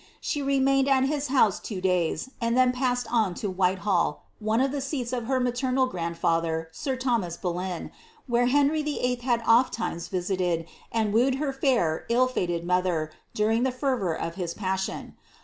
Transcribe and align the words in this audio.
She 0.19 0.41
remained 0.41 0.87
at 0.87 1.03
his 1.03 1.27
house 1.27 1.59
two 1.59 1.79
days, 1.79 2.31
and 2.41 2.57
then 2.57 2.71
psssed 2.71 3.05
on 3.11 3.35
to 3.35 3.49
Newhall, 3.49 4.23
one 4.39 4.59
of 4.59 4.71
the 4.71 4.81
seats 4.81 5.13
of 5.13 5.25
her 5.25 5.39
maternal 5.39 5.85
grandfather, 5.85 6.69
sir 6.71 6.95
Thomas 6.95 7.37
Boleyn, 7.37 7.91
where 8.25 8.47
Henry 8.47 8.83
Vfll. 8.83 9.21
had 9.21 9.43
oflimes 9.43 10.09
visited, 10.09 10.65
and 10.91 11.13
wooed 11.13 11.35
her 11.35 11.55
lur, 11.61 12.05
ill 12.09 12.27
ftted 12.27 12.63
mother, 12.63 13.11
during 13.35 13.61
the 13.61 13.71
fervour 13.71 14.15
of 14.15 14.33
his 14.33 14.55
passion. 14.55 15.17